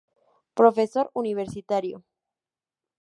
[0.55, 2.03] Profesor universitario.